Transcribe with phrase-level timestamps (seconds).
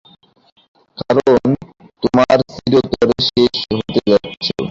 [0.97, 1.41] কারণ
[2.03, 4.45] তোমরা চিরতরে শেষ হতে যাচ্ছ।